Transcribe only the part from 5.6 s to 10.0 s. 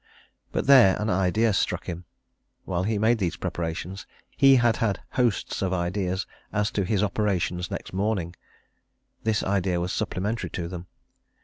of ideas as to his operations next morning this idea was